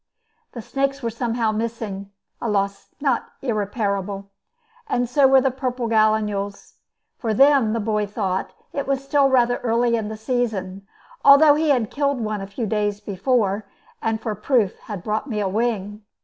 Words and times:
The 0.53 0.63
snakes 0.63 1.03
were 1.03 1.11
somehow 1.11 1.51
missing 1.51 2.09
(a 2.41 2.49
loss 2.49 2.87
not 2.99 3.33
irreparable), 3.43 4.31
and 4.89 5.07
so 5.07 5.27
were 5.27 5.41
the 5.41 5.51
purple 5.51 5.87
gallinules; 5.87 6.77
for 7.19 7.35
them, 7.35 7.73
the 7.73 7.79
boy 7.79 8.07
thought, 8.07 8.51
it 8.73 8.87
was 8.87 9.03
still 9.03 9.29
rather 9.29 9.57
early 9.57 9.95
in 9.95 10.07
the 10.07 10.17
season, 10.17 10.87
although 11.23 11.53
he 11.53 11.69
had 11.69 11.91
killed 11.91 12.19
one 12.19 12.41
a 12.41 12.47
few 12.47 12.65
days 12.65 12.99
before, 12.99 13.67
and 14.01 14.19
for 14.19 14.33
proof 14.33 14.75
had 14.79 15.03
brought 15.03 15.27
me 15.29 15.39
a 15.39 15.47
wing. 15.47 16.01